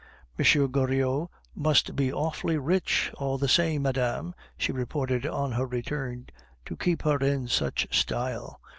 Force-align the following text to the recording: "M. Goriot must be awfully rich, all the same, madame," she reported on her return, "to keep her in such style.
"M. 0.39 0.43
Goriot 0.71 1.29
must 1.53 1.95
be 1.95 2.11
awfully 2.11 2.57
rich, 2.57 3.11
all 3.19 3.37
the 3.37 3.47
same, 3.47 3.83
madame," 3.83 4.33
she 4.57 4.71
reported 4.71 5.27
on 5.27 5.51
her 5.51 5.67
return, 5.67 6.25
"to 6.65 6.75
keep 6.75 7.03
her 7.03 7.19
in 7.19 7.47
such 7.47 7.87
style. 7.95 8.59